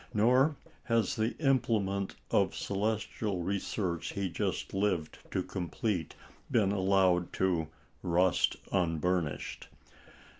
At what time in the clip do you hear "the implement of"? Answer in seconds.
1.15-2.55